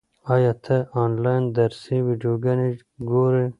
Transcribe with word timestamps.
ایا 0.33 0.53
ته 0.63 0.75
آنلاین 1.03 1.43
درسي 1.57 1.97
ویډیوګانې 2.05 2.69
ګورې؟ 3.09 3.45